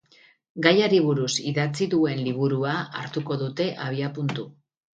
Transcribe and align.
Gaiari 0.65 1.01
buruz 1.07 1.33
idatzi 1.51 1.89
duen 1.93 2.25
liburua 2.29 2.75
hartuko 3.03 3.41
dute 3.45 3.71
abiapuntu. 3.87 4.51